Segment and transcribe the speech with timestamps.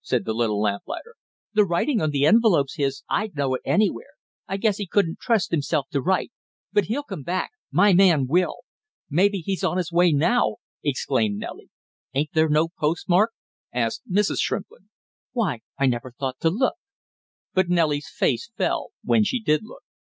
[0.00, 1.14] said the little lamplighter.
[1.52, 4.14] "The writing on the envelope's his, I'd know it anywhere.
[4.48, 6.32] I guess he couldn't trust himself to write;
[6.72, 8.60] but he'll come back, my man will!
[9.10, 11.68] Maybe he's on his way now!" exclaimed Nellie.
[12.14, 13.32] "Ain't there no postmark?"
[13.74, 14.38] asked Mrs.
[14.40, 14.88] Shrimplin.
[15.32, 16.76] "Why, I never thought to look!"
[17.52, 19.82] But Nellie's face fell when she did look.